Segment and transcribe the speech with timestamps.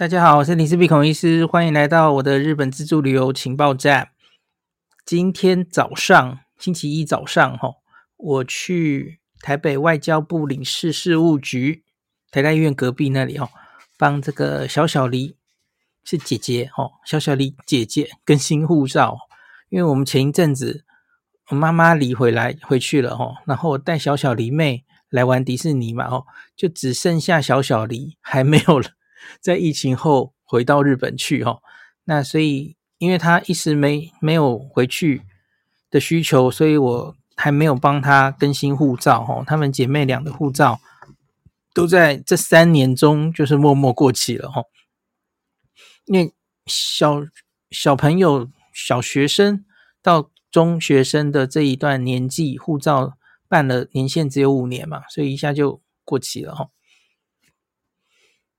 [0.00, 4.12] 大家好，我是林氏璧孔医师，欢迎来到我的日本自助旅游情报站。
[5.04, 7.74] 今天早上，星期一早上，哈，
[8.16, 11.84] 我去台北外交部领事事务局
[12.30, 13.50] 台大医院隔壁那里，哈，
[13.98, 15.36] 帮这个小小黎
[16.02, 19.18] 是姐姐，哈，小小黎姐姐更新护照，
[19.68, 20.86] 因为我们前一阵子
[21.50, 26.24] 我妈妈离回来回去了，哈，然后我带小小黎妹来玩迪士尼嘛，哦，
[26.56, 28.92] 就只剩下小小黎还没有了。
[29.40, 31.60] 在疫情后回到日本去哈，
[32.04, 35.22] 那所以因为他一时没没有回去
[35.90, 39.42] 的需求，所以我还没有帮他更新护照哈。
[39.46, 40.80] 他们姐妹俩的护照
[41.72, 44.62] 都在这三年中就是默默过期了哈。
[46.06, 46.34] 因为
[46.66, 47.22] 小
[47.70, 49.64] 小朋友、小学生
[50.02, 53.16] 到中学生的这一段年纪，护照
[53.48, 56.68] 办了年限只有五年嘛，所以一下就过期了哈。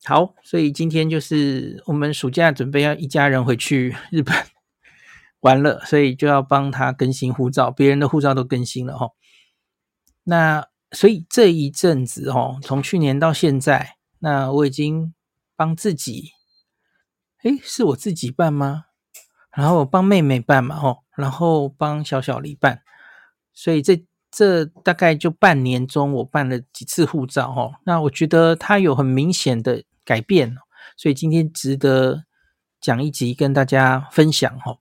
[0.04, 4.36] 好，所以今天就是我们暑假准备要一家人回去日本
[5.42, 9.12] 玩了，所以就要帮他更新护照，别人的护照都更新了哈。
[10.24, 15.14] 那所以这一阵子哈，从去年到现在，那我已经
[15.56, 16.32] 帮自己，
[17.44, 18.86] 诶，是我自己办吗？
[19.56, 22.82] 然后我帮妹妹办嘛，吼，然后帮小小黎办，
[23.54, 27.80] 所以这这大概就半年中我办了几次护照哈。
[27.86, 29.84] 那我觉得它有很明显的。
[30.06, 30.56] 改变，
[30.98, 32.26] 所以今天值得
[32.80, 34.78] 讲一集跟大家分享哈。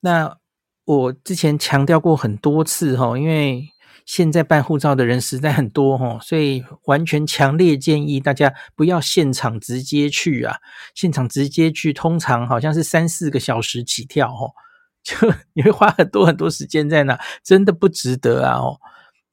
[0.00, 0.38] 那
[0.84, 3.68] 我之前强调过很多次哈，因为
[4.06, 10.56] 现在办护照的人实在很多哈，所以完全强烈建议大家不要现场直接去啊。
[10.94, 14.50] 现场直接去通常好像是三四个小时起跳哈，
[15.04, 15.16] 就
[15.52, 18.80] 你会花很多很多时间在那，真的不值得啊哦。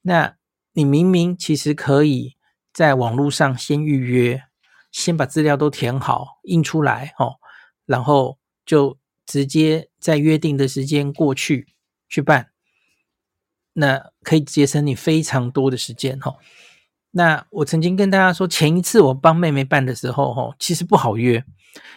[0.04, 0.36] 那
[0.74, 2.37] 你明明其实可以
[2.78, 4.44] 在网络上先预约。
[4.92, 7.38] 先把资料都填好，印出来哦，
[7.88, 11.68] 然后就直接在约定的时间过去
[12.08, 12.52] 去办，
[13.74, 16.36] 那可以节省你非常多的时间哈。
[17.12, 21.44] 那我曾经跟大家说，前一次我帮妹妹办的时候哈，其实不好约，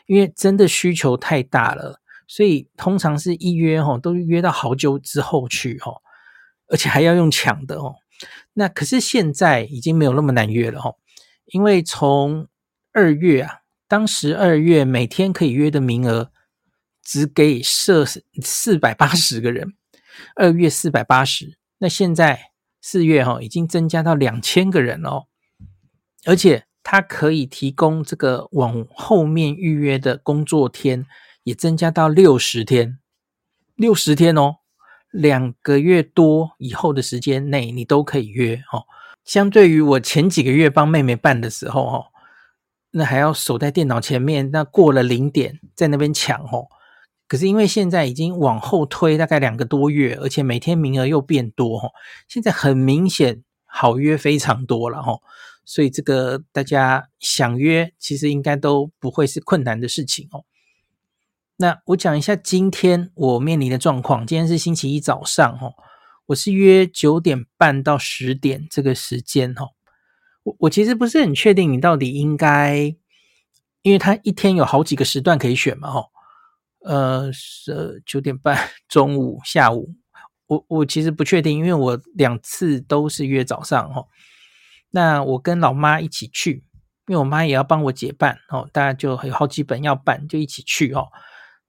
[0.06, 5.93] 因为真的需求太大了，所以通常是一约哈，都约到好久之后去哈，
[6.69, 7.97] 而且还要用抢的哦。
[8.54, 10.94] 那可是现在已经没有那么难约了哈，
[11.47, 12.48] 因为从
[12.92, 16.30] 二月啊，当时二月每天可以约的名额
[17.03, 18.04] 只给设
[18.42, 19.75] 四百八十个人，
[20.36, 25.25] 二月四百八十，那现在四月哈已经增加到两千个人哦，
[26.25, 31.06] 而且它可以提供这个往后面预约的工作天
[31.42, 32.98] 也增加到六十天，
[33.76, 34.56] 六十天哦，
[35.10, 38.84] 两个月多以后的时间内你都可以约哦，
[39.25, 42.06] 相对于我前几个月帮妹妹办的时候哈。
[42.93, 46.66] 那还要守在电脑前面，那过了零点在那边抢哦。
[47.28, 51.92] 可是因为现在已经往后推大概两个多月，而且每天名额又变多哦，
[52.27, 55.21] 现在很明显好约非常多了哦。
[55.65, 60.42] 所以这个大家想约，其实应该都不会是困难的事情哦。
[61.60, 64.26] 那我讲一下今天我面临的状况。
[64.26, 65.75] 今天是星期一早上哦，
[66.25, 69.66] 我是约九点半到十点这个时间哈。
[70.43, 72.97] 我我其实不是很确定你到底应该，
[73.82, 76.06] 因为他一天有好几个时段可以选嘛，哈，
[76.82, 78.56] 呃，是九点半、
[78.88, 79.91] 中午、下午，
[80.47, 84.06] 我我其实不确定，因为我两次都是约早上，哈。
[84.92, 86.65] 那我跟老妈一起去，
[87.06, 91.09] 因为我妈也要帮我解办，哦，大家就有好几本要办，就一起去，哦。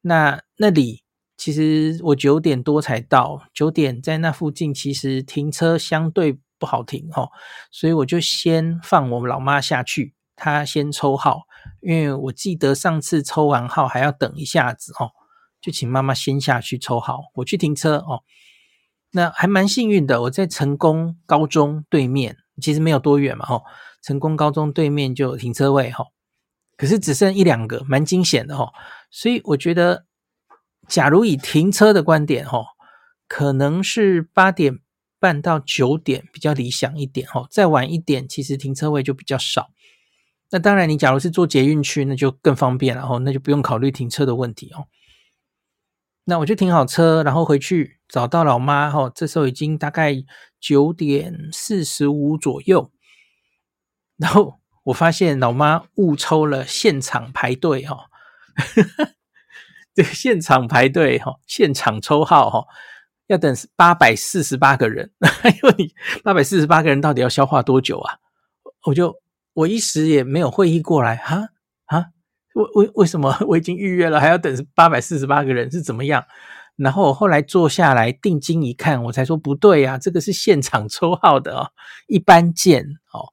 [0.02, 1.04] 那那里
[1.38, 6.40] 其实我九点多才到，九点在那附近其实停车相对。
[6.62, 7.28] 不好停哈，
[7.72, 11.42] 所以我就先放我们老妈下去，她先抽号，
[11.82, 15.10] 因为我记得上次抽完号还要等一下子哦，
[15.60, 18.22] 就请妈妈先下去抽号，我去停车哦。
[19.14, 23.64] 那还蛮幸运的，我在成功高中对面，其实没有多远嘛哈，
[24.04, 26.06] 成功高中对面就有停车位哈，
[26.82, 28.72] 可是只剩一两个，蛮惊险的哈。
[29.12, 30.08] 所以我觉得，
[30.88, 32.64] 假如以停车的观点哈，
[33.28, 34.80] 可能是八点。
[35.20, 39.70] 半到九点比较理想一点哦，再晚一点其实停车位就比较少。
[40.50, 44.88] 那当然，你假如是坐捷运去，那就更方便了哦，那就不用考虑停车的问题哦。
[46.24, 50.16] 那我就停好车，然后回去找到老妈哈，这时候已经大概
[50.60, 52.92] 九点四十五左右。
[54.18, 58.08] 然后我发现老妈误抽了现场排队哈，
[59.94, 62.66] 这个现场排队哈，现场抽号哈。
[63.28, 65.10] 要等八百四十八个人，
[65.46, 68.18] 因为你八百四十八个人到底要消化多久啊？
[68.86, 69.16] 我就
[69.54, 71.48] 我一时也没有会意过来哈，
[71.86, 72.08] 啊，
[72.56, 76.26] 为为为什么 我已经预约了，还要等八百四十八个人是怎么样？
[76.76, 81.72] 然后我后来坐下来定睛一看，我才说不对呀，这个是现场抽号的哦，
[82.08, 82.84] 一般件
[83.14, 83.32] 哦，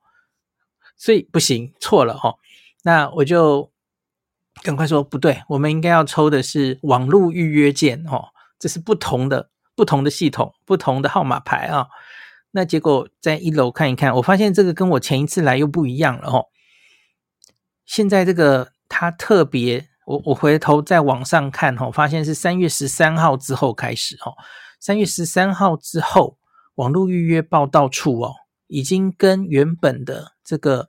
[0.99, 2.37] 所以不行，错了哦。
[2.83, 3.71] 那我就
[4.63, 8.27] 赶快说不对，我们应该要抽的是网络预约件哦，
[8.59, 11.87] 这是不同的不同的系统，不同的号码牌啊。
[12.51, 16.47] 那结果在一楼看一看，我发现这个跟我前一次来又不一样了哦。
[17.87, 19.89] 现在这个它特别。
[20.09, 24.33] 我我回头在网上看哦，发现是三月十三号之后开始哦，
[24.81, 26.39] 三月十三号之后，
[26.77, 28.33] 网络预约报到处哦，
[28.69, 30.89] 已经跟原本的这个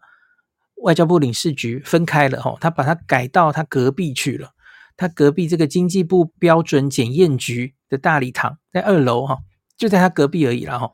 [0.83, 4.51] 外交部领事局分开了哈，他把它改到他隔壁去了，
[4.95, 9.39] 他隔壁这个经济部标准检验局的大礼堂在二楼哈，
[9.77, 10.94] 就在他隔壁而已了哈。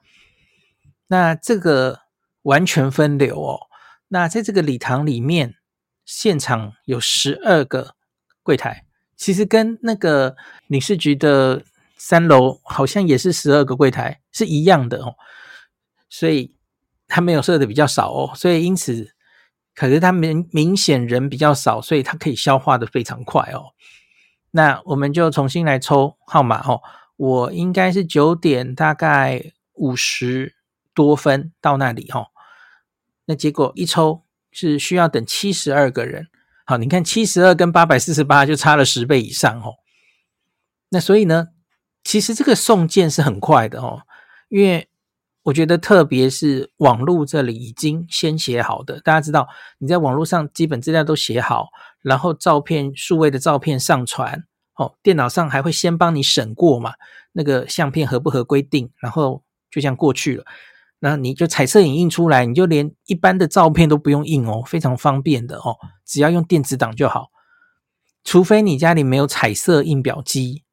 [1.08, 2.00] 那这个
[2.42, 3.60] 完全分流哦，
[4.08, 5.54] 那在这个礼堂里面，
[6.04, 7.94] 现场有十二个。
[8.46, 8.86] 柜台
[9.18, 10.36] 其实跟那个
[10.68, 11.64] 领事局的
[11.98, 15.16] 三楼好像也是十二个柜台是一样的哦，
[16.10, 16.55] 所以
[17.08, 19.14] 他没有设的比较少哦，所以因此，
[19.74, 23.74] 可是他明明显人比较少，所以他可以消化的非常快哦。
[24.52, 26.82] 那我们就重新来抽号码哦，
[27.18, 30.56] 我应该是九点大概五十
[30.94, 32.28] 多分到那里哦，
[33.26, 36.28] 那结果一抽是需要等七十二个人。
[36.66, 39.76] 好，你看七十二跟八百四十八就差了十倍以上哦。
[40.90, 41.50] 那所以呢，
[42.04, 44.04] 其实这个送件是很快的哦，
[44.50, 44.88] 因为
[45.46, 49.48] 我觉得特别是网络这里已经先写好的，大家知道
[49.78, 51.68] 你在网络上基本资料都写好，
[52.02, 54.44] 然后照片数位的照片上传
[54.76, 56.94] 哦，电脑上还会先帮你审过嘛，
[57.32, 60.44] 那个相片合不合规定，然后就这样过去了。
[60.98, 67.28] 那你就彩色影印出来，你就连一般的照片都不用印哦，非常方便的哦，只要用电子档就好。
[68.24, 70.64] 除非你家里没有彩色印表机，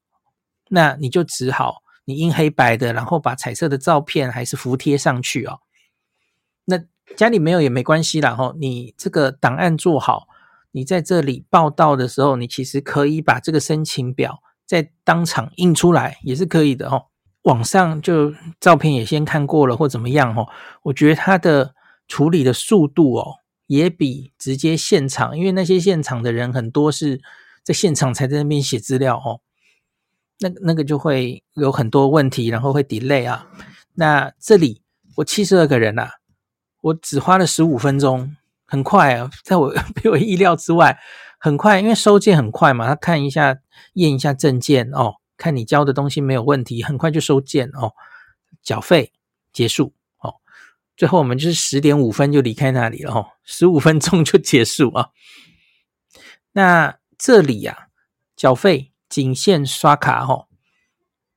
[0.71, 1.83] 那你就只好
[2.17, 5.61] 印黑白的，然后把彩色的照片还是服贴上去哦。
[6.65, 6.79] 那
[7.17, 10.29] 家里没有也没关系啦，吼，你这个档案做好，
[10.71, 17.07] 你在这里报到的时候，你其实可以把这个申请表在当场印出来，也是可以的哦。
[17.43, 20.47] 网上就照片也先看过了或怎么样哦，
[20.85, 21.75] 我觉得它的
[22.07, 23.35] 处理的速度哦，
[23.67, 27.21] 也比直接现场，因为那些现场的人很多是
[27.65, 29.41] 在现场才在那边写资料哦，
[30.43, 33.49] 那那个就会有很多问题，然后会 delay 啊。
[33.95, 34.83] 那这里
[35.17, 36.17] 我七十二个人啊，
[36.81, 38.37] 我只花了十五分钟，
[38.67, 40.99] 很快啊，在我 比我意料之外，
[41.39, 43.59] 很快，因为收件很快嘛，他看一下
[43.95, 45.15] 验一下证件哦。
[45.39, 47.95] 看你交的东西没有问题，很快就收件哦，
[48.63, 49.13] 缴费
[49.53, 50.37] 结束哦。
[50.97, 55.09] 最后我们就是十点五分就离开那里了哦，十五分钟就结束啊。
[56.53, 57.87] 那这里呀、啊，
[58.37, 60.47] 缴费仅限刷卡哦，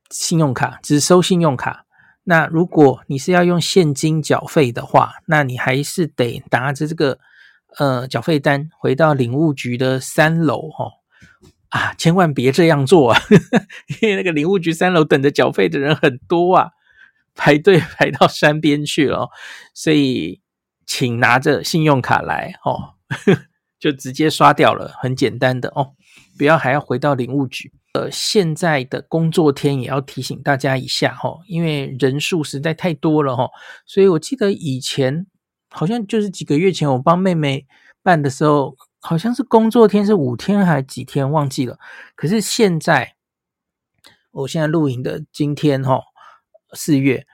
[0.08, 1.84] 信用卡只收信用卡。
[2.24, 7.18] 那如果你是要用现金缴费的话，那你还是得拿着这个
[7.76, 11.04] 呃缴费单回到领务局的三楼哦。
[11.68, 13.20] 啊，千万别这样做啊！
[14.00, 16.70] 因为那个领务局三楼等着缴费的人很多啊，
[17.34, 19.28] 排队 排到山边去了，
[19.74, 20.40] 所以
[20.86, 22.94] 请拿着信用卡来哦，
[23.78, 25.92] 就直接刷掉了，很简单的哦，
[26.36, 27.72] 不要还要回到领务局。
[27.94, 33.50] 呃，现在的工作天也要提醒大家一下哦，因为人数实在太多了哦，
[33.86, 35.26] 所以我记得以前
[35.70, 37.66] 好像就是几个月前我帮妹妹
[38.02, 38.76] 办的时候。
[38.98, 41.78] 好像是工作天是五天还是几天忘记了，
[42.16, 43.14] 可是现在
[44.32, 46.00] 我现在录影的今天哈，
[46.72, 47.24] 四月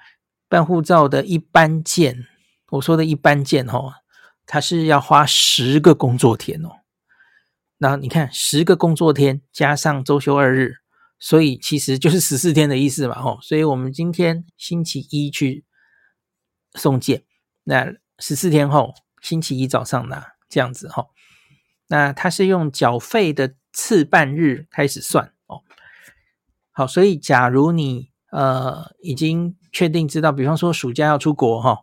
[0.51, 2.27] 办护照的一般件，
[2.73, 4.03] 我说的一般件哈，
[4.45, 6.82] 它是要花十个工作天哦。
[7.83, 10.77] 那你看十个工作天加上周休二日，
[11.19, 13.41] 所以其实就是十四天的意思嘛吼。
[13.43, 15.65] 所以我们今天星期一去
[16.75, 17.25] 送件，
[17.65, 21.07] 那十四天后星期一早上拿这样子哈。
[21.89, 25.63] 那它是用缴费的次办日开始算哦。
[26.71, 31.79] 好，所以假如你呃已经确定知道，比方说暑假要出国哈、哦，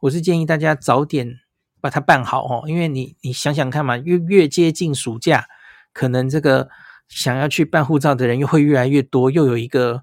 [0.00, 1.38] 我是建议大家早点
[1.84, 5.44] 把它办好哦，因为你你想想看嘛，越越接近暑假，
[5.92, 6.70] 可能这个
[7.08, 10.02] 想要去办护照的人又会越来越多，又有一个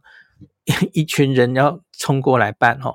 [0.94, 2.94] 一群人要冲过来办哦。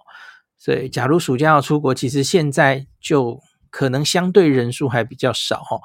[0.56, 3.40] 所以假如暑假要出国，其实现在就
[3.70, 5.82] 可能相对人数还比较少哦。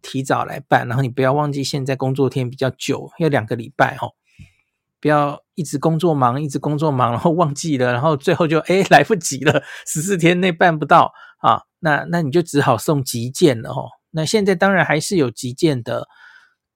[0.00, 4.14] 提早来办，然后你不要忘记，现在工作天比较久，要两个礼拜哦。
[5.02, 11.12] 不要一直工作忙，一直工作忙，然后忘记了，然后最后就哎来不及了，十四天内办不到
[11.42, 13.90] 啊，那那你就只好送急件了哦。
[14.10, 16.06] 那现在当然还是有急件的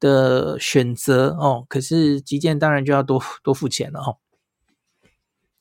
[0.01, 4.19] 的选择哦，可是急件当然就要多多付钱了哦。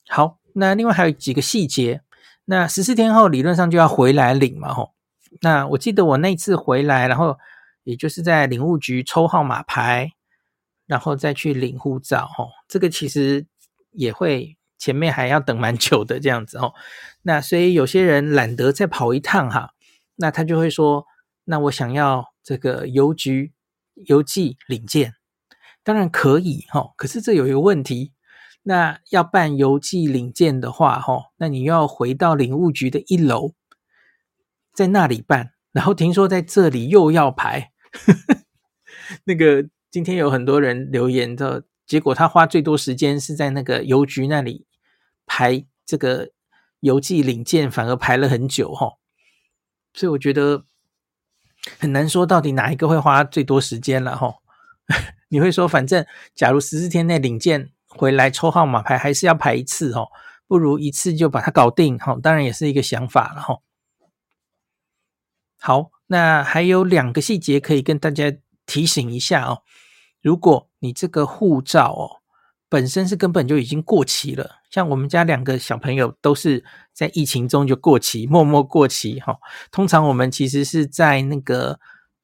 [0.07, 2.01] 好，那另外还有几个细节，
[2.45, 4.93] 那十四天后理论上就要回来领嘛吼。
[5.41, 7.37] 那我记得我那次回来，然后
[7.83, 10.11] 也就是在领务局抽号码牌，
[10.85, 13.45] 然后再去领护照吼，这个其实
[13.91, 16.73] 也会前面还要等蛮久的这样子哦。
[17.23, 19.73] 那所以有些人懒得再跑一趟哈，
[20.15, 21.05] 那他就会说。
[21.47, 23.53] 那我想要这个邮局
[24.07, 25.13] 邮寄领件，
[25.83, 28.13] 当然可以哈，可是这有一个问题，
[28.63, 33.53] 那要办邮寄领件的话哈，那你又要回到领务局的一楼，
[34.73, 37.71] 在那里办，然后听说在这里又要排，
[39.25, 44.65] 那个今天有很多人留言的，结果他花最多时间是在那个邮局那里
[45.25, 46.31] 排这个
[46.79, 48.93] 邮寄领件，反而排了很久哈，
[49.93, 50.65] 所以我觉得。
[51.79, 54.35] 很难说到底哪一个会花最多时间了哈。
[55.29, 60.09] 你会说，反正假如十四天内领件回来抽号码牌还是要排一次哦，
[60.45, 62.15] 不如一次就把它搞定哈。
[62.21, 63.57] 当然也是一个想法了哈。
[65.57, 68.31] 好，那还有两个细节可以跟大家
[68.67, 69.63] 提醒一下哦。
[70.21, 72.21] 如果你这个护照哦。
[72.67, 79.37] 本身是根本就已经过期了，像我们家两个小朋友都是在疫情中就过期，默默过期哈。
[79.71, 81.79] 通常我们其实是在那个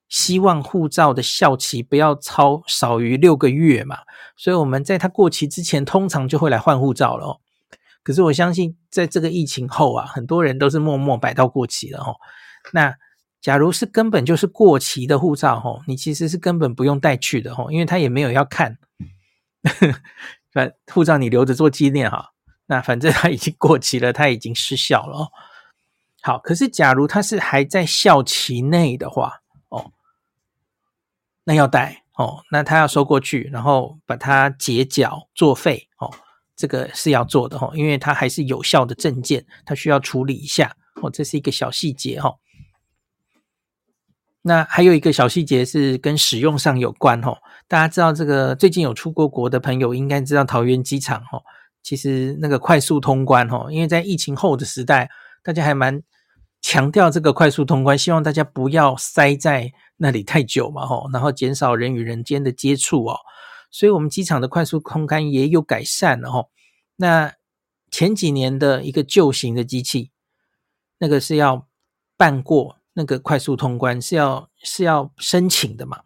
[0.10, 4.00] 希望护照的效期不要超少于六个月嘛，
[4.36, 7.40] 所以我们在它过期之前，通常就会来换护照了哦。
[8.04, 12.16] 可是我相信在这个疫情后啊，很多人都是默默摆到过期了哦。
[12.74, 12.96] 那
[13.42, 18.78] 假如是根本就是过期的护照吼，你其实是根本不用带去的吼，因为他也没有要看。
[20.54, 22.32] 反护照你留着做纪念哈，
[22.66, 25.32] 那反正它已经过期了，它已经失效了哦。
[26.22, 29.92] 好，可是假如它是还在效期内的话哦，
[31.46, 36.14] 那要带哦，那他要收过去，然后把它结缴作废哦，
[36.56, 42.36] 这个是要做的哦，因为它还是有效的证件，它需要处理一下哦，这是一个小细节哈。
[44.44, 51.44] 那还有一个小细节是跟使用上有关吼，大家知道这个最近有出过国的朋友应该知道桃园机场吼，
[51.84, 55.12] 其实那个快速通关吼，因为在疫情后的时代，
[55.44, 56.02] 大家还蛮
[56.60, 63.18] 强调这个快速通关，希望大家不要塞在那里太久嘛吼，然后减少人与人间的接触哦，
[63.70, 66.50] 所以我们机场的快速通关也有改善了吼。
[66.96, 67.34] 那
[67.92, 70.10] 前几年的一个旧型的机器，
[70.98, 71.68] 那个是要
[72.18, 72.81] 办过。
[72.94, 76.02] 那个快速通关是要是要申请的嘛？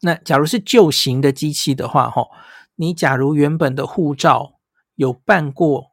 [0.00, 2.26] 那假如是旧型的机器的话，哈，
[2.74, 4.58] 你假如原本的护照
[4.96, 5.92] 有办过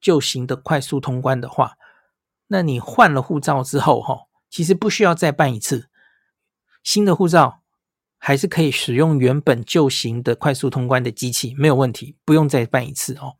[0.00, 1.76] 旧型的快速通关的话，
[2.46, 5.90] 那你换了护照之后，哈，其实不需要再办一次，
[6.82, 7.60] 新的护照
[8.16, 13.36] 还是可以使用原本旧型的快速通关的机器，没有问题，不用再办一次哦。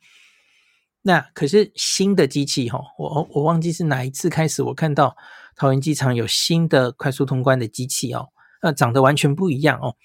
[1.01, 5.17] 那可是新的机器，哈，我我忘记是哪一次开始，我看到。
[5.57, 8.29] 桃园机场有新的快速通关的机器哦，
[8.63, 9.97] 那长得完全不一样哦。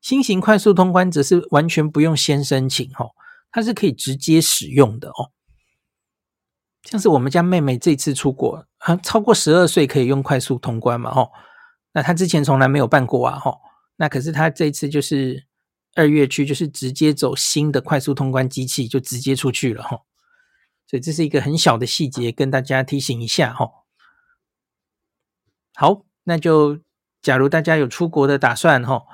[0.00, 3.10] 新型快速通关则是完全不用先申请哦，
[3.50, 5.32] 它是可以直接使用的哦。
[6.84, 11.10] 像是我们家妹妹这次出国，啊，超过十二岁可以用快速通关嘛？
[11.10, 11.30] 哦，
[11.92, 13.58] 那她之前从来没有办过啊，哦，
[13.96, 15.46] 那可是她这次就是
[15.96, 19.98] 二月去，就是直接走新的快速通关机器，就直接出去了哈。
[20.86, 23.68] 所以这是一个很小的细节，跟大家提醒一下哈。
[25.80, 26.80] 好，那就
[27.22, 29.04] 假如大家有出国的打算哈，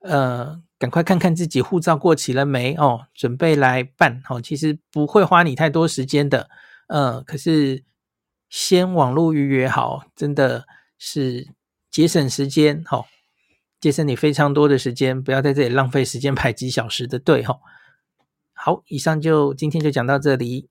[0.00, 4.40] 呃，赶快看看自己护照过期了没哦，准备来办哦。
[4.40, 6.48] 其实不会花你太多时间的，
[6.86, 7.84] 呃，可是
[8.48, 10.64] 先网络预约好，真的
[10.96, 11.48] 是
[11.90, 13.04] 节省时间哈，
[13.78, 17.58] 节省你非常多的时间，不要在这里浪费时间排几小时的队哈。
[18.54, 20.70] 好，以上就今天就讲到这里。